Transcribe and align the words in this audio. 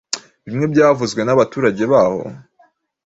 bimwe 0.45 0.65
byavuzwe 0.73 1.21
nabaturage 1.23 1.83
baho 1.91 2.21